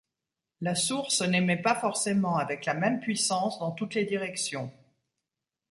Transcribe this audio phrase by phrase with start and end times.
[0.61, 4.71] La source n'émet pas forcément avec la même puissance dans toutes les directions.